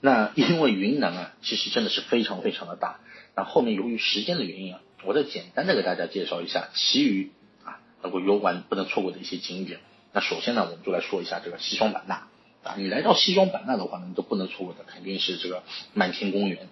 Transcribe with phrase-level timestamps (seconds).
[0.00, 3.00] 那因为云南啊，其实真的是非常非常的大。
[3.34, 7.32] 那后面由于时间的原因啊，我再简单的给大家介绍一下其余
[7.64, 9.80] 啊能够游玩不能错过的一些景点。
[10.12, 12.28] 那首先呢，我们就来说一下这个西双版纳
[12.62, 12.76] 啊。
[12.76, 15.62] 你来到西双版纳的话呢，你都不能错过的肯定是这个
[15.94, 16.68] 漫天公园。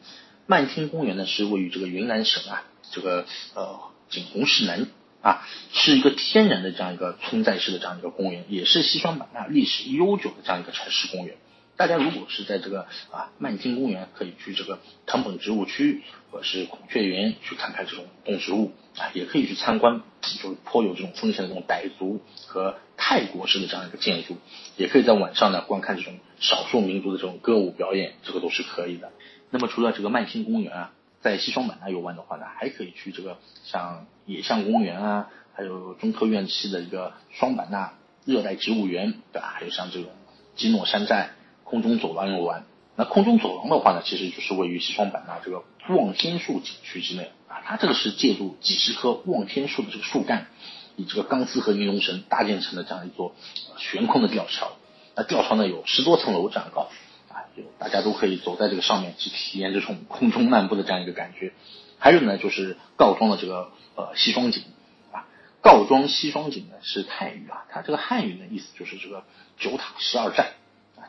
[0.47, 4.87] 漫天公园呢是位于这个云南省啊这个呃景洪市南
[5.21, 11.37] 啊，是一个天然的这样一个村寨式的这样一个公园，也是西双版纳历史悠久的这样一个城市公园。
[11.77, 24.39] 大家如果是在这个啊漫天公园，可以去这个藤本植物区或者是孔雀园去看看这种动植物啊，也可以去参观，就是颇有这种风情的这种傣族和泰国式的这样一个建筑，
[24.79, 29.13] 也可以在晚上呢观看这种少数民族的这种歌舞表演，这个都是可以的。
[29.51, 37.93] 那么除了这个漫天公园啊，在西双版纳游玩的话呢，还可以去这个像野象公园啊，还有中科院系的一个双版纳
[38.25, 39.53] 热带植物园，对吧？
[39.55, 40.11] 还有像这种
[40.57, 41.33] 基诺山寨。
[41.69, 42.65] 空中走廊游玩，
[42.95, 47.61] 那空中走廊的话呢，其实就是位于西双版纳这个望天树景区之内啊。
[47.65, 50.47] 它这个是借助几十棵望天树的这个树干，
[50.95, 53.35] 以这个钢丝和尼龙绳搭建成的这样一座
[53.79, 54.77] 悬空的吊桥。
[55.17, 56.89] 那吊桥呢有十多层楼这样高
[57.29, 61.53] 啊，就大家都可以走在这个上面去体验这种空中漫步的这样一个感觉。
[61.99, 64.63] 还有呢就是告庄的这个呃西双景
[65.11, 65.27] 啊，
[65.63, 69.25] 告庄西双景呢是泰语啊，它这个汉语的意思就是这个
[69.59, 70.53] 九塔十二寨。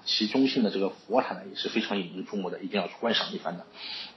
[0.06, 3.66] 其中性的这个佛塔呢也是非常引人注目的，一定要去观赏一番的。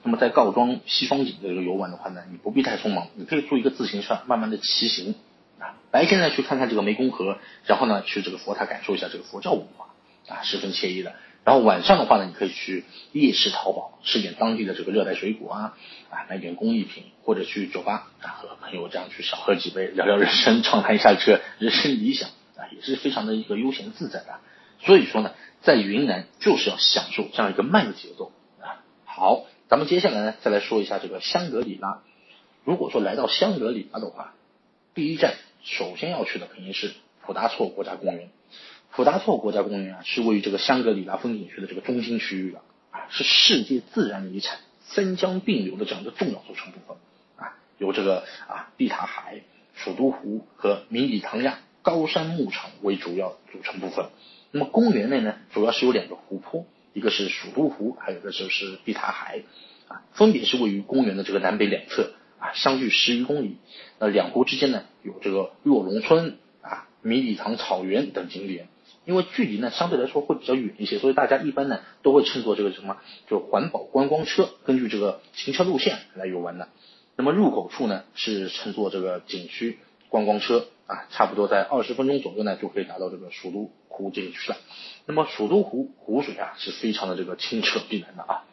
[0.03, 5.15] 那么在告庄西双景的这个游玩的话呢，你不必太匆忙，你可以租一个自行车，慢慢的骑行
[5.59, 5.77] 啊。
[5.91, 9.93] 白天呢去看看这个湄公河，然后呢去这个佛塔感受一下这个佛教文化
[10.27, 11.13] 啊，十分惬意的。
[11.43, 15.77] 然后晚上的话呢，你可以去夜市淘宝，吃点当地的这个热带水果啊，
[16.09, 24.39] 啊买点工艺品，或者去酒吧啊和朋友这样去小喝几杯，聊聊人生，畅谈一下这个人生理想啊，也是非常的一个悠闲自在的。
[24.79, 25.31] 所以说呢。
[25.61, 28.83] 在云南就是要享受这样一个慢的节奏啊。
[29.05, 32.01] 好，咱们接下来呢再来说一下这个香格里拉。
[32.63, 34.33] 如果说来到香格里拉的话，
[34.93, 36.91] 第一站首先要去的肯定是
[37.21, 38.29] 普达措国家公园。
[38.91, 42.59] 普达措国家公园啊是位于这个香格里拉风景区的这个中心区域的
[42.91, 46.97] 啊，是世界自然遗产三江并流的这样一个重要组成部分
[47.37, 49.41] 啊，由这个啊碧塔海、
[49.75, 54.09] 蜀都湖和米里唐亚高山牧场为主要组成部分。
[54.51, 59.43] 那么公园内呢，主要是有两个湖泊，一个是蜀都湖，还有一个就是碧塔海，
[59.87, 63.57] 啊，分别是位于公园的这个南北两侧，啊，相距十余公里。
[63.99, 68.67] 那两湖之间呢，有这个洛龙村、啊迷里塘草原等景点。
[69.03, 72.97] 因为距离呢相对来说会比较远一些，所以大家一般呢都会乘坐这个什么，
[73.27, 76.69] 就环保观光车，根据这个行车路线来游玩的。
[77.15, 79.79] 那么入口处呢是乘坐这个景区
[80.11, 80.67] 观光车。
[80.91, 84.57] 啊，差不多在二十分钟左右呢，就可以达到这个蜀都湖这一区了。
[85.05, 88.43] 那么蜀都湖湖水啊，是非常的这个清澈碧蓝的啊。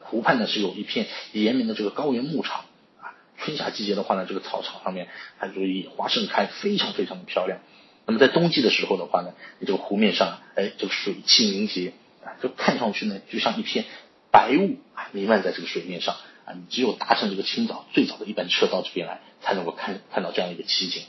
[0.00, 2.66] 湖畔呢是有一片延绵的这个高原牧场
[3.00, 3.16] 啊。
[3.38, 5.08] 春夏季节的话呢，这个草场上面
[5.38, 7.60] 还有野花盛开，非常非常的漂亮。
[8.04, 13.86] 那么在冬季的时候的话呢，你这个湖面上，哎，这个水汽凝结啊，就看上去呢，就像一片
[14.30, 16.54] 白雾啊弥漫在这个水面上啊。
[16.54, 21.02] 你只有搭乘这个清早最早的一班车到这边来，才能够看看到这样一个奇景。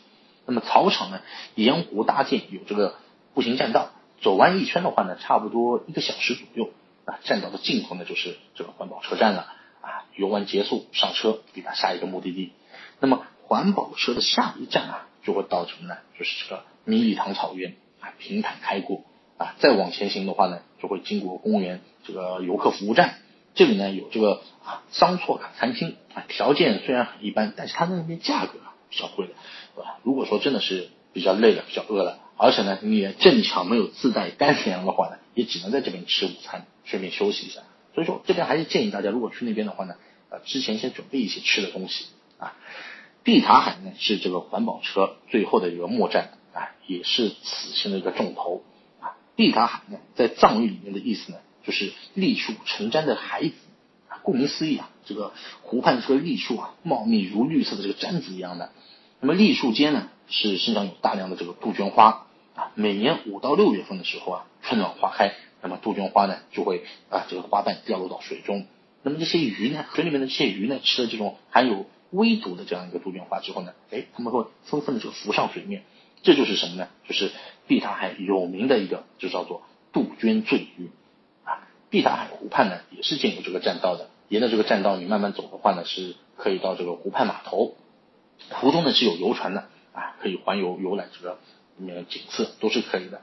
[0.46, 1.22] 那么草场呢，
[1.56, 2.96] 沿湖搭建有这个
[3.34, 3.92] 步行栈道，
[4.22, 6.72] 走完一圈的话呢，差不多一个小时左右
[7.06, 7.20] 啊。
[7.24, 9.42] 栈道的尽头呢，就是这个环保车站了
[9.82, 10.06] 啊。
[10.16, 12.54] 游玩结束，上车抵达下一个目的地。
[13.00, 15.98] 那么环保车的下一站啊，就会到什么呢？
[16.18, 19.04] 就是这个米里塘草原啊，平坦开阔
[19.38, 19.56] 啊。
[19.60, 23.16] 再往前行的话呢，就会经过公园这个游客服务站，
[23.56, 29.34] 这里呢有这个啊桑错卡餐厅啊，条件虽然很一般，但是它那边价格啊比较贵的。
[29.76, 30.00] 对吧？
[30.04, 37.60] 如果说真的是比较累了、比较饿了，而且呢，你也正巧没有自带干粮的话呢，也只能在这边吃午餐，顺便休息一下。
[37.94, 39.96] 所以说，这边还是建议大家，如果去那边的话呢，
[40.30, 42.06] 呃，之前先准备一些吃的东西
[42.38, 42.54] 啊。
[43.24, 48.64] 碧塔海呢是这个环保车最后的一个末站啊，也是此行的一个重头
[49.02, 49.20] 啊。
[49.36, 53.54] 碧塔海呢，在藏语里面的意思呢，就是栗树成毡的海子
[54.08, 54.20] 啊。
[54.24, 58.72] 顾名思义啊，这个湖畔这个栗树啊，茂密如绿色的这个毡子一样的。
[59.20, 62.72] 那么栗树间呢，是生长有大量的这个杜鹃花啊。
[62.76, 68.66] 每年五到六月份的时候啊，春暖花开，那么杜鹃花呢就会啊这个花瓣掉落到水中。
[69.04, 75.84] 那么这些鱼呢，水里面的这些鱼呢，吃了这种含有微毒的这样一个杜鹃花之后呢，哎，它们会纷纷的这个浮上水面。
[76.24, 76.88] 这就是什么呢？
[77.08, 77.32] 就是
[77.68, 79.62] 碧塔海有名的一个，就叫做
[79.94, 80.68] 杜鹃醉。
[81.96, 84.10] 碧塔海湖畔呢，也是建有这个栈道的。
[84.28, 87.78] 沿着这个栈道，你慢慢走的话呢，是可以到这个湖畔码头。
[88.50, 91.40] 湖中呢是有游船的啊，可以环游游览这个
[91.78, 93.22] 里面景色都是可以的。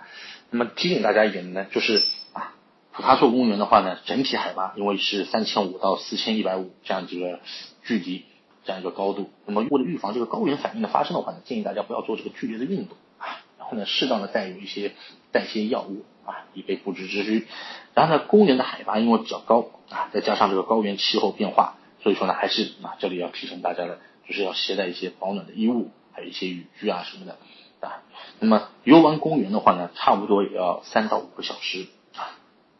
[0.48, 2.02] 那么提醒大家一点呢，就是
[2.32, 2.54] 啊，
[2.92, 7.40] 普塔措公园的话呢，整体海拔因为是三千五到四千一百五这样这个
[7.84, 8.24] 距离，
[8.64, 9.28] 这样一个高度。
[9.44, 14.92] 那么为了预防这个高原反应的发生的话呢，建议大家不要做这个剧烈的运动啊，然后呢，适当的带有一些
[15.30, 17.46] 代谢药物啊，以备不时之需。
[17.94, 27.38] 然后呢，公园的海拔因为比较高啊，再加上这个高原气候变化，所以说呢，还是啊，这里要提醒大家的，就是要携带一些保暖的衣物，还有一些雨具啊什么的
[27.80, 28.02] 啊。
[28.40, 32.38] 那么游玩公园的话呢，差不多也要三到五个小时啊。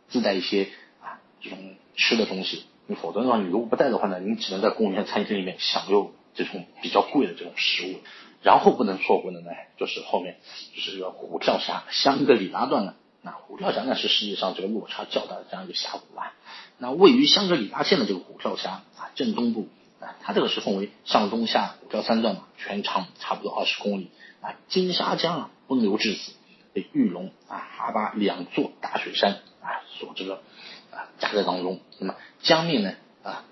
[0.09, 0.69] 自带一些
[1.01, 1.59] 啊这种
[1.97, 8.01] 吃的东西，你否则的话，你如果不带的话呢，你只能在公园餐厅里面享用这种比较贵的这种食物。
[8.43, 10.39] 然后不能错过的呢，就是后面
[10.75, 12.97] 就是这个虎跳峡香格里拉段了。
[13.23, 16.35] 那虎跳峡呢是世界上这个落差较大的这样一个峡谷啊。
[16.79, 19.69] 那位于香格里拉县的这个虎跳峡啊正东部
[20.01, 24.11] 啊，它这个是分为上中下虎跳三段嘛，全长差不多二十公里
[24.41, 24.55] 啊。
[24.69, 26.33] 金沙江啊奔流至此，
[26.73, 29.39] 被玉龙啊哈巴两座大雪山。
[29.63, 30.43] 啊，所这个
[30.91, 33.45] 啊夹在当中，那么江面呢啊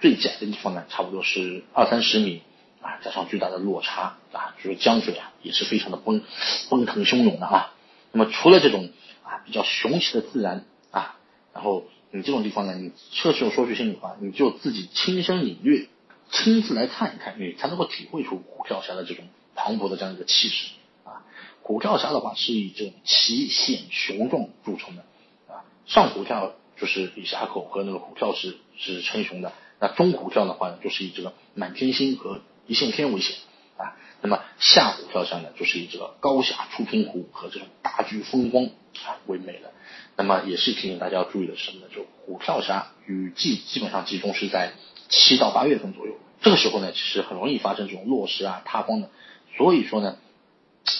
[0.00, 2.40] 最窄的地方呢，差不多是二三十米
[2.80, 6.22] 啊，加上巨大的落差啊，就是江水啊也是非常的奔
[6.70, 7.74] 奔腾汹涌的啊。
[8.12, 8.90] 那么除了这种
[9.28, 11.18] 啊比较雄奇的自然啊，
[11.52, 15.86] 然后你这种地方呢，你确实说句心里话，你就自己亲身领略，
[16.30, 20.70] 亲自来看一看，你才能够体会出虎跳峡的这种磅礴的这样一个气势
[21.04, 21.22] 啊。
[21.60, 25.04] 虎跳峡的话是以这种奇险雄壮著称的
[25.52, 25.68] 啊。
[25.86, 33.36] 上虎跳就是以峡口和那个虎跳石是称雄的，那中虎跳的话呢，就是以这个满天星和一线天为险
[33.78, 33.96] 啊。
[34.20, 39.72] 那么下虎跳上呢，就是以这个高峡出平湖和这种大巨风光啊为美的。
[40.16, 41.86] 那么也是提醒大家要注意的是什么呢？
[41.94, 44.72] 就虎跳峡雨季基本上集中是在
[45.08, 49.08] 七到八月份左右，这个时候呢，其实很容易发生这种落石啊、塌方的。
[49.56, 50.16] 所以说呢，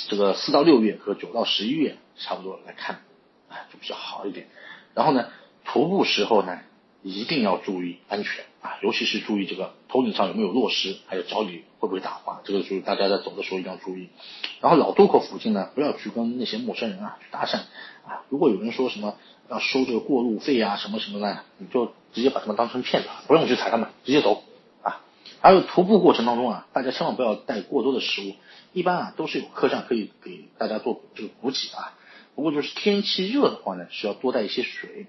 [0.09, 3.03] 这个四到六月和九到十一月差不多来看
[3.49, 4.47] 啊，就比较好一点。
[4.95, 5.29] 然后呢，
[5.65, 6.61] 徒步时候呢，
[7.03, 14.09] 一定要注意安全啊，尤其是注意这个头顶上有没有落石，还有脚底会不会打滑，这个就是大家在走的时候一定要注意。
[14.61, 17.59] 然后老渡口附近呢，不要去跟那些陌生人啊去搭讪
[18.05, 18.25] 啊。
[18.29, 19.17] 如果有人说什么
[19.49, 24.43] 要收这个过路费啊什么什么的，你就直接把他们当成骗子，不用去踩他们，直接走
[24.83, 25.01] 啊。
[25.41, 28.35] 还有徒步过程当中啊，大家千万不要带过多的食物，
[28.73, 31.95] 一般啊都是有客栈可以给大家做这个补给啊。
[32.35, 35.07] 不过就是天气热的话呢，需要多带一些水。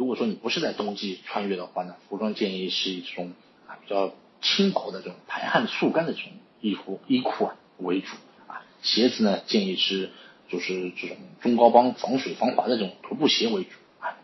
[0.00, 3.34] 如果说你不是在冬季穿越的话呢，服装建议是以这种
[3.66, 6.32] 啊比较轻薄的这种排汗速干的这种
[6.62, 8.16] 衣服衣裤啊为主
[8.46, 8.64] 啊。
[8.80, 10.08] 鞋子呢建议是
[10.48, 14.16] 就是这种中高帮防水防滑的这种徒步鞋为主啊。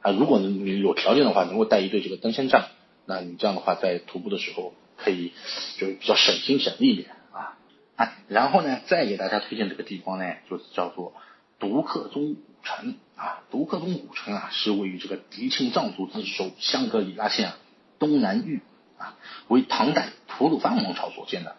[0.00, 2.64] 啊，如果你有条件的话，能够带一对这个登山杖，
[3.04, 5.32] 那你这样的话在徒步的时候可以
[5.76, 7.58] 就是比较省心省力一点啊。
[7.96, 11.14] 啊，然后呢再给大家推荐这个地方呢，就是叫做。
[11.58, 17.52] 独克宗城啊，独克宗古城啊，是位于这个迪庆藏族自治州香格里拉县
[18.00, 18.60] 东南域
[18.98, 19.14] 啊，
[19.46, 21.54] 为唐代吐鲁番王朝所建的。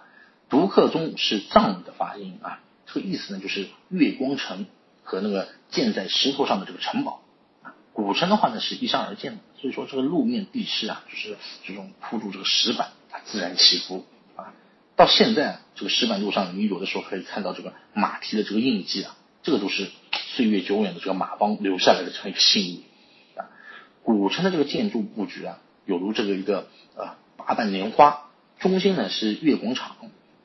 [0.50, 4.66] 独克宗是藏语的发音啊，这个意思呢就是月光城
[5.04, 7.22] 和那个建在石头上的这个城堡。
[7.94, 14.06] 古城的话呢是依山而建的，所以说这个路面地势啊，就是这种铺住这个石板它，自然起伏
[14.36, 14.54] 啊。
[14.96, 19.17] 到现在这个石板路上，你有的时候可以看到这个马蹄的这个印记啊。
[19.48, 22.84] 这个都是岁月久远的这个马帮留下来的这样一个信
[23.36, 23.48] 物啊。
[24.04, 29.96] 古城的这个建筑布局啊，有如这个一个呃八瓣莲花，中心呢是月广场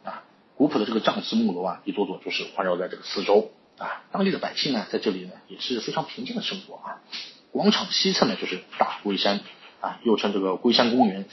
[0.05, 0.23] 啊。
[0.55, 4.05] 古朴的这个藏式木楼啊，一座座就是环绕在这个四周啊。
[4.13, 7.03] 当地的百姓呢，在这里呢也是非常平静的生活啊。
[7.51, 9.41] 广场西侧呢就是大龟山
[9.81, 11.25] 啊，又称这个龟山公园。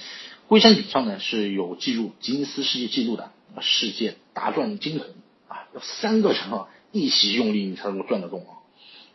[0.48, 3.30] 龟山顶上呢是有记录吉尼斯世界纪录的
[3.62, 5.06] 世界大转金桶
[5.48, 6.68] 啊，有三个城啊。
[6.92, 8.58] 一起用力，你才能够转得动啊！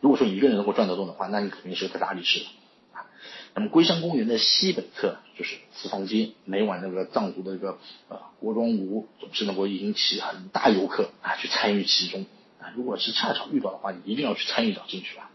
[0.01, 2.41] 如果说你一个人能够转得动的话，那你肯定是个大力士
[2.93, 3.07] 啊。
[3.53, 7.79] 那么龟山公园的西北侧就是四方街，每晚那个藏族的这个
[8.09, 12.25] 呃国妆舞总是能够引起很大游客啊去参与其中
[12.59, 12.71] 啊。
[12.75, 15.29] 如果是恰巧遇到的话，你一定要去参与到进去啊。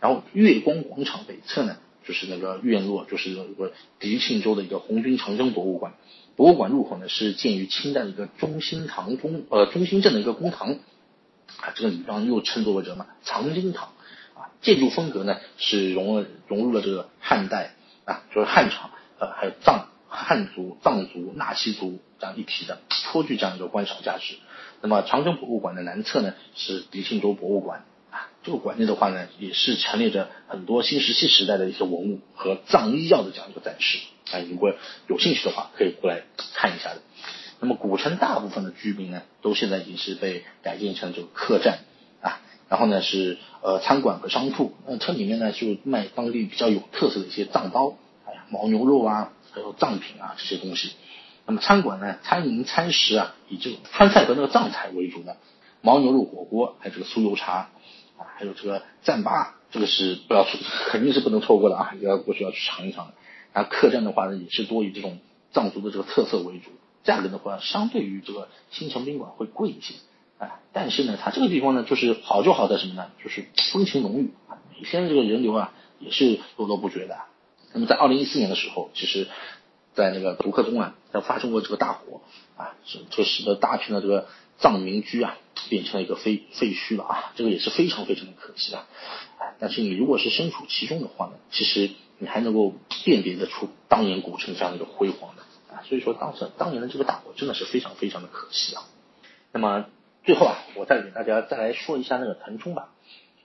[0.00, 5.94] 然后月光广场北侧呢，就是那个院落，就是有个迪庆州的一个红军长征博物馆。
[6.36, 10.78] 博物馆入口呢是建于清代的一个中心堂中呃中心镇的一个公堂。
[11.60, 13.92] 啊，这个礼堂又称作为什么藏经堂
[14.34, 14.50] 啊？
[14.60, 22.80] 建筑风格呢是融了融入了这个汉代啊，就是汉朝呃还有藏汉族、藏族、纳西族这样一体的，
[23.12, 24.34] 颇具这样一个观赏价值。
[24.80, 33.98] 那么长城博物馆的南侧呢是迪庆州博物馆啊，这个馆内的话呢也是陈列着很多新石器时代的一些文物和藏医药的这样一个展示
[34.30, 34.74] 啊，如果
[35.08, 36.22] 有兴趣的话可以过来
[36.54, 37.00] 看一下的。
[37.60, 41.78] 那么古城大部分的居民呢，都现在已经是被改建成这个客栈
[42.20, 47.96] 啊，然后呢是呃餐馆和商铺，那这里面呢就卖当地比较有特色的一些藏刀，
[48.26, 50.92] 哎呀牦牛肉啊，还有藏品啊这些东西。
[51.46, 55.36] 那么餐馆呢，餐饮餐食啊，以这种川菜和那个藏菜为主的，
[55.82, 57.68] 牦牛肉火锅，还有这个酥油茶
[58.18, 60.58] 啊，还有这个糌粑，这个是不要错，
[60.90, 63.14] 肯定是不能错过的啊，要过去要去尝一尝的。
[63.52, 65.18] 然后客栈的话呢，也是多以这种
[65.52, 66.70] 藏族的这个特色为主，
[67.04, 69.94] 价格的话相对于这个新城宾馆会贵一些
[70.38, 73.12] 啊，但是呢，它这个地方呢，就是好就好在什么呢？
[73.22, 77.18] 就是风情浓郁啊，每天这个人流啊也是络络不绝的。
[77.72, 79.28] 那么在二零一四年的时候，其实。
[79.96, 82.20] 在那个独克宗啊，它发生过这个大火
[82.56, 84.26] 啊，这这使得大片的这个
[84.58, 88.88] 藏民居啊变成了一个废废墟了啊，这个也是非常非常的可惜啊。
[89.60, 95.44] 但是你如果是身处其中的话呢，其实你还能够辨别得出当年古城这样的一个辉煌的。
[95.88, 98.82] 所以说当时当年的这个大火真的是非常非常的可惜啊。
[99.52, 99.86] 那么
[100.24, 102.88] 最后啊，我再给大家再来说一下那个腾冲吧。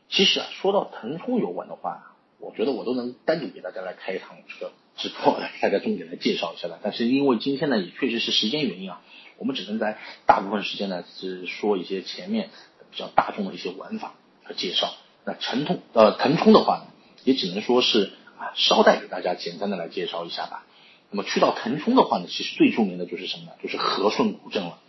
[0.10, 4.72] 其实啊，说到腾冲游玩的话，我觉得我都能单独给大家来开一场这个。
[4.98, 9.02] 直播来给大家重点来介绍一下了，但是因为今天呢也确实是时间原因啊，
[9.38, 12.50] 我们只能在大部分时间呢是说一些前面
[12.92, 14.94] 比较大众的一些玩法和介绍。
[15.24, 16.88] 那腾冲呃腾冲的话呢，
[17.24, 20.66] 也只能说是啊捎带给大家简单的来介绍一下吧。
[21.12, 23.52] 那么去到腾冲的话呢，其实最著名的就是什么呢？
[23.62, 24.80] 就是和顺古镇了。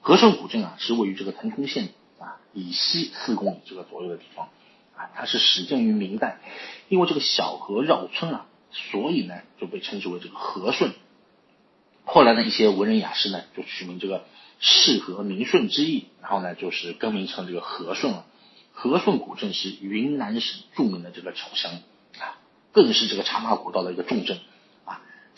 [0.00, 4.48] 和顺古镇啊是位于这个腾冲县啊以西四公里这个左右的地方
[4.96, 6.40] 啊，它是始建于明代，
[6.88, 8.46] 因为这个小河绕村啊。
[8.70, 10.92] 所以呢，就被称之为这个和顺。
[12.04, 14.26] 后来呢，一些文人雅士呢，就取名这个
[14.60, 18.26] 适和明顺之意，然后呢，就是更名成这个和顺了。
[18.72, 21.80] 和顺古镇是云南省著名的这个侨乡
[22.18, 22.36] 啊，
[22.72, 24.38] 更是这个茶马古道的一个重镇，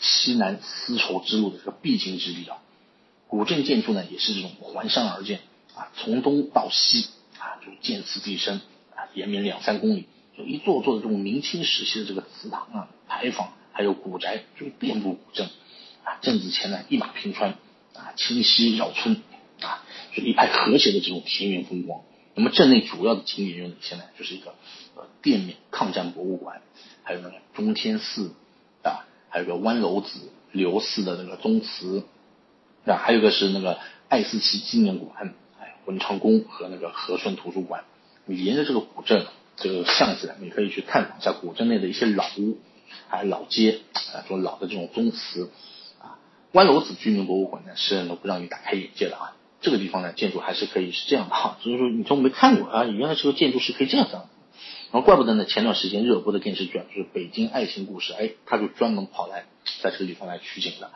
[0.01, 2.57] 西南丝绸之路的这个必经之地啊。
[3.27, 5.39] 古镇建筑呢，也是这种环山而建
[5.73, 7.07] 啊，从东到西
[7.39, 8.59] 啊，就渐次递升
[8.93, 10.07] 啊，延绵两三公里。
[10.37, 15.49] 就一座座的这种明清时期的这个祠堂啊、牌坊，还有古宅，就遍布古镇
[16.03, 16.17] 啊。
[16.21, 17.51] 镇子前呢，一马平川
[17.93, 19.21] 啊，清溪绕村
[19.61, 19.83] 啊，
[20.15, 22.01] 就一派和谐的这种田园风光。
[22.33, 24.03] 那么镇内主要的景点有哪些呢？
[24.17, 24.55] 就是一个
[24.95, 26.61] 呃滇缅抗战博物馆，
[27.03, 28.33] 还有那个中天寺，
[29.31, 30.19] 还有个湾楼子
[30.51, 32.03] 刘氏的那个宗祠
[32.85, 37.85] 啊，还有个是那个爱思奇纪念馆，哎，文昌宫和那个和顺图书馆。
[38.25, 39.25] 你沿着这个古镇。
[39.57, 42.57] 这个巷子，你可以去探访一下古镇内的一些老屋，
[43.09, 43.81] 还有老街
[44.13, 45.51] 啊，这种老的这种宗祠
[46.01, 46.17] 啊。
[46.53, 49.35] 湾楼子居民博物馆呢，是能够让你大开眼界的啊。
[49.59, 54.17] 这个地方呢，建筑还是可以是这样的哈，就是说你从没看过啊，原来这个建筑是可以这样子。
[54.91, 59.45] 然后怪不得呢，前段时间热播的电视剧啊，就是《北京爱情故事》，哎，他就专门跑来
[59.81, 60.87] 在这个地方来取景的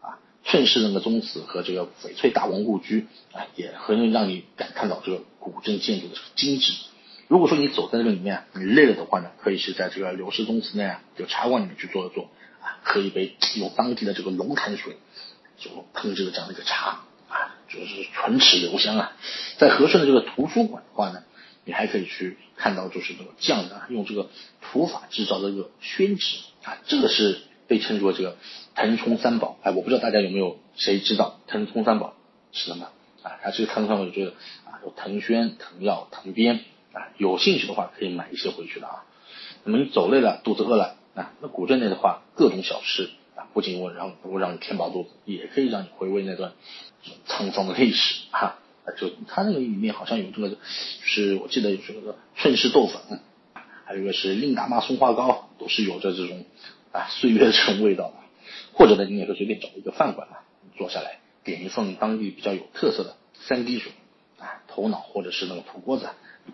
[0.00, 0.18] 啊。
[0.42, 6.72] 顺势那个宗祠和这个翡翠大王故居啊，也很让你感叹到这个古镇建筑的精致。
[7.28, 12.30] 如果说你走在这个里面，你累了的话呢，可以是在这个刘氏宗祠内啊，就茶馆里面去坐一坐
[12.60, 14.96] 啊，喝一杯用当地的这个龙潭水
[15.58, 19.12] 就烹制的这样的一个茶啊，就是唇齿留香啊。
[19.58, 21.22] 在和顺的这个图书馆的话呢，
[21.64, 24.28] 你还可以去看到就是这个匠人用这个
[24.60, 28.36] 土法制造的这个宣纸啊，这个是被称作这个
[28.74, 29.58] 腾冲三宝。
[29.62, 32.14] 哎，我不知道大家有没有谁知道腾冲三宝
[32.52, 32.86] 是什么
[33.22, 33.32] 啊？
[33.42, 34.34] 它这个腾冲三宝就是
[34.66, 36.64] 啊，有腾宣、腾耀、腾边。
[36.94, 39.02] 啊，有兴趣的话可以买一些回去的啊。
[39.64, 46.52] 那么你走累了，肚子饿了啊，那古镇内的话，各种小吃啊，不仅能让能够让你填饱肚子，也可以让你回味那段
[47.26, 48.60] 沧桑的历史哈。
[48.84, 50.56] 啊就它那个里面好像有这个，就
[51.02, 53.20] 是我记得有这个顺势豆粉，
[53.84, 56.44] 还有一个是令大妈松花糕，都是有着这种
[56.92, 58.14] 啊岁月的这种味道的。
[58.72, 60.42] 或者呢，你也可以随便找一个饭馆啊，
[60.76, 63.92] 坐下来点一份当地比较有特色的三滴水
[64.38, 66.08] 啊，头脑或者是那个土锅子。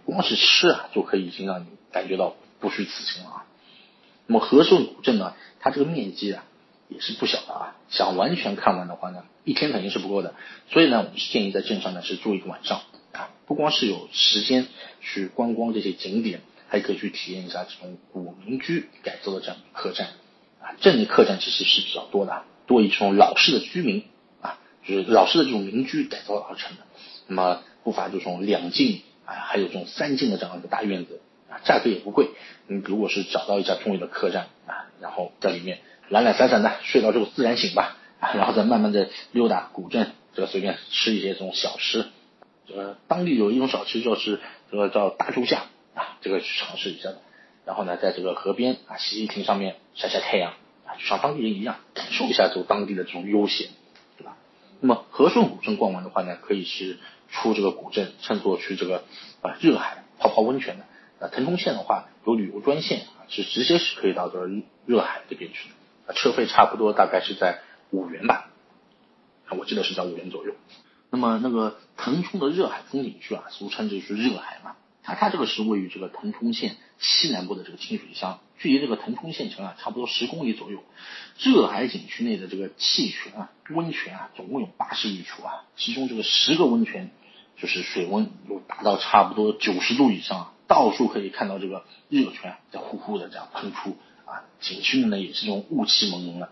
[0.04, 3.46] 光是吃啊，就可以已经让你感觉到不虚此行了啊。
[4.26, 6.44] 那么和顺古镇呢，它这个面积啊
[6.90, 7.76] 也是不小的啊。
[7.88, 10.34] 想完全看完的话呢，一天肯定是不够的。
[10.68, 12.82] 所以呢，我们是建议在镇上呢是住一个晚上
[13.12, 14.66] 啊，不光是有时间
[15.00, 20.08] 去观光这些景点，还可以去体验一下这种古民居改造的这样的客栈
[20.60, 20.76] 啊。
[20.80, 24.04] 镇内客栈其实是比较多的，多以这种老式的居民
[24.42, 26.82] 啊，就是老式的这种民居改造而成的。
[27.26, 29.02] 那么不乏这种两进。
[29.26, 32.30] 啊，还有这种三进的这样一个大院子啊，价格也不贵。
[32.66, 35.78] 你如果是找到一家中意的客栈啊，然后在里面
[36.10, 37.96] 懒懒散散的睡到这个自然醒吧，
[38.34, 42.04] 然后再慢慢的溜达古镇，这个随便吃一些这种小吃。
[42.68, 44.40] 这个当地有一种小吃就是
[44.70, 45.62] 这个叫大猪下
[45.94, 47.10] 啊，这个去尝试一下。
[47.64, 50.52] 然后呢，在这个河边啊，洗洗亭上面晒晒太阳
[50.84, 53.68] 啊，就像当地人一样，感受一下这个当地的这种悠闲，
[54.18, 54.36] 对吧？
[54.80, 56.98] 那么和顺古镇逛完的话呢，可以是。
[57.32, 59.04] 出这个古镇，乘坐去这个
[59.40, 60.84] 啊热海泡泡温泉的。
[61.24, 64.44] 啊腾冲线的话，有旅游专线啊，是直接是可以到这
[64.84, 65.74] 热海这边去的。
[66.12, 68.50] 车费差不多大概是在五元吧，
[69.56, 70.54] 我记得是在五元左右。
[71.10, 74.76] 那么那个腾冲的热海风景区啊，俗称就是热海嘛。
[75.02, 80.84] 它它这个是位于这个腾冲县西南部的这个清水乡，距离这个腾冲县城啊差不多十公里左右。
[81.38, 87.10] 热海景区内的这个气泉啊、温泉啊，总共有八十余处啊，其中这个十个温泉
[87.56, 90.52] 就是水温有达到差不多九十度以上。
[90.68, 93.96] 到处可以看到这个热泉在呼呼的这样喷出
[94.30, 96.46] 啊，景区里呢也是这种雾气蒙蒙的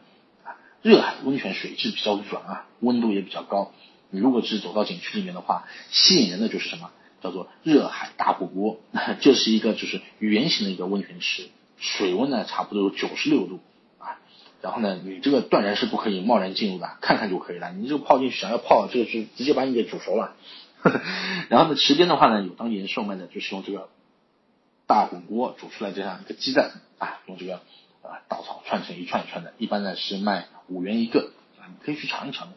[0.44, 0.56] 啊。
[0.82, 3.72] 热海温泉水质比较软啊，温度也比较高。
[4.10, 6.90] 你如果是走到景区里面的话，吸引人的就是什么？
[7.20, 8.78] 叫做热海大火锅，
[9.20, 13.58] 就是一个就是圆形的一个温泉池，水温呢差不多有九十六度
[13.98, 14.20] 啊。
[14.62, 17.72] 然后呢，你这个断然是不可以贸然进入的，看看就可以了。
[17.72, 20.36] 你这个泡进去想要泡，这个是直接把你给煮熟了。
[21.50, 23.88] 然后呢，池边的话呢，有当地人售卖的，就是用这个。
[24.88, 27.56] 大火锅煮出来这样一个鸡蛋啊，用这个
[28.02, 31.30] 啊稻草串成一串一串的，一般呢是卖五元一个
[31.60, 32.48] 啊，你可以去尝一尝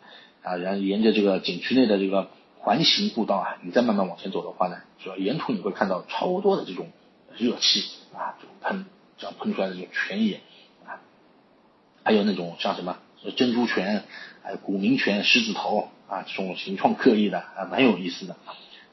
[0.41, 0.55] 啊。
[0.55, 6.89] 然后沿着这个景区内的这个环形步道啊，你再慢慢往前走的话呢，主要沿途你会看到超多的这种
[7.37, 7.83] 热气
[8.13, 8.85] 啊，这种喷
[9.17, 10.39] 这样喷出来的这种泉眼
[10.87, 11.03] 啊，
[12.05, 12.97] 还有那种像什么
[13.35, 14.05] 珍珠泉、
[14.41, 18.37] 还有古明泉、狮子头啊，这种形状各异的啊，蛮有意思的。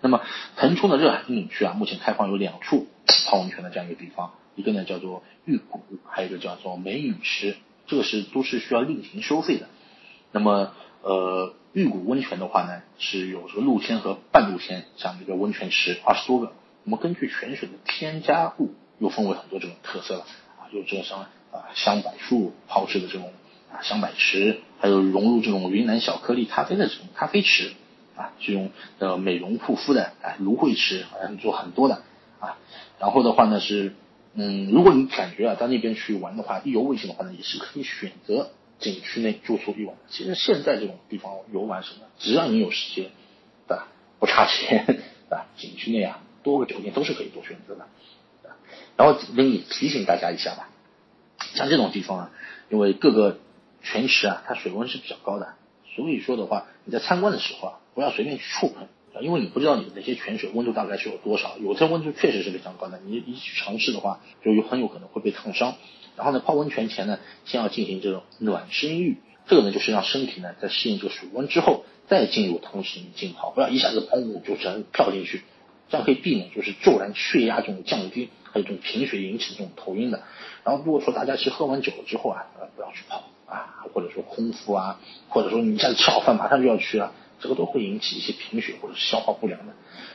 [0.00, 0.22] 那么
[0.56, 2.88] 腾冲的热海风景区啊，目前开放有两处
[3.26, 9.68] 泡温泉的这样一个地方，一个呢叫做玉谷，还有一个叫做美女池，这个是都是需要另行收费的。
[10.32, 10.72] 那么
[11.02, 16.52] 呃玉谷温泉的话呢，是有这个露天和半露天像这个温泉池二十多个。
[16.84, 20.20] 那么根据泉水的添加物，又分为很多这种特色了
[20.58, 21.20] 啊，有这种像
[21.52, 23.32] 啊香柏树泡制的这种
[23.72, 27.72] 啊香柏池，还有融入这种云南小颗粒咖啡的这种咖啡池。
[28.16, 32.02] 啊，这种呃美容护肤的，哎，芦荟池好像做很多的
[32.40, 32.58] 啊。
[32.98, 33.94] 然后的话呢是，
[34.34, 39.96] 嗯，如果你感觉啊到那边去玩的话，意犹未尽的话呢，也是可以选择景区内住宿一晚。
[40.08, 43.10] 其实现在这种地方游玩什么，只要你有时间，
[43.66, 43.88] 对吧？
[44.18, 44.96] 不差钱，对
[45.28, 45.46] 吧？
[45.56, 47.86] 景区内啊多个酒店都是可以做选择的。
[48.96, 50.68] 然后给你提醒大家一下吧，
[51.54, 52.30] 像这种地方啊，
[52.70, 53.38] 因为各个
[53.82, 55.54] 泉池啊，它水温是比较高的，
[55.94, 57.74] 所以说的话，你在参观的时候啊。
[57.94, 58.86] 不要随便去触碰，
[59.20, 65.74] 因为你不知道你的那些泉水温度大概是有多少，有些温度确实是非常高的，你一去尝试的话，就有很有可能会被烫伤。
[66.16, 75.42] 然后呢，泡温泉前呢，先要进行这种暖身浴，这个呢就是让身体呢在适应这个水温之后，再进入同时浸泡，不要一下子砰就全跳进去，
[75.88, 80.22] 这样可以避免就是骤然血压这种降低，还有这种贫血引起的这种头晕的。
[80.64, 87.12] 然后如果说大家是喝完酒了之后啊，不要去泡啊，或者说空腹啊，或者说你一下子吃好饭马上就要去了。
[87.40, 89.72] 这个都会引起一些贫血或者是消化不良的。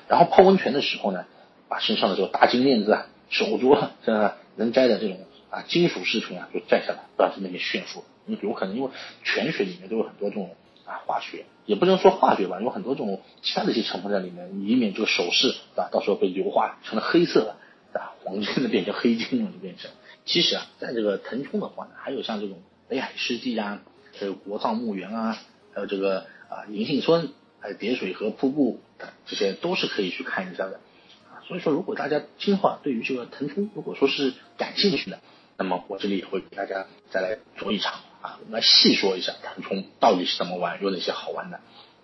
[0.07, 1.25] 然后泡温泉的时候呢，
[1.69, 4.36] 把身上的这个大金链子啊、手镯，这吧？
[4.55, 5.17] 能摘的这种
[5.49, 8.03] 啊金属饰品啊，就摘下来，不要在那边炫富。
[8.25, 8.89] 你有可能因为
[9.23, 10.55] 泉水里面都有很多这种
[10.86, 17.55] 啊化学，也不能说化学吧，有很多这种其他的一些成分在里面，以免这个首饰对吧，到时候被硫化成了黑色
[17.93, 18.13] 的，啊？
[18.23, 19.89] 黄金的变成黑金了，就变成。
[20.25, 23.81] 其实啊，在这个腾冲的话呢，还有像这种北海湿地啊，
[24.19, 25.38] 还有国葬墓园啊，
[25.73, 26.25] 还有这个。
[26.53, 28.79] 啊，银杏村还有叠水河瀑布，
[29.25, 30.79] 这些都是可以去看一下的。
[31.31, 35.19] 啊，所以说如果大家今后啊对于这个腾冲如果说是感兴趣的，
[35.57, 41.59] 那么我这里也会给大家再来做一场啊，我们来细说一下腾冲到底是怎么玩，有哪些好玩的，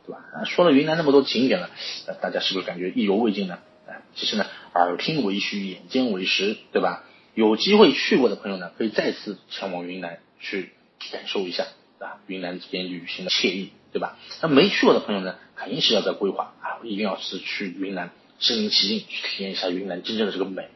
[0.06, 0.26] 对吧？
[0.34, 1.70] 啊，说了云南那么多景点了，
[2.08, 3.60] 呃，大家是不是感觉意犹未尽呢？
[3.88, 7.04] 啊，其实呢，耳听为虚，眼见为实，对吧？
[7.36, 10.72] 有机会去过的朋友呢，可以再次前往云南去
[11.12, 11.66] 感受一下
[12.00, 13.72] 啊，云南这边旅行的惬意。
[13.92, 14.20] 对吧？
[14.44, 20.68] 那没去过的朋友呢，肯定是要在规划啊，一定要是去云南身临其境去体验一下云南真正的这个美